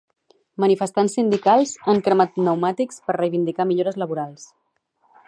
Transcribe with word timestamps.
Manifestants 0.63 1.17
sindicals 1.19 1.73
han 1.93 2.01
cremat 2.07 2.33
pneumàtics 2.39 3.05
per 3.11 3.17
reivindicar 3.21 3.69
millores 3.73 4.01
laborals. 4.05 4.49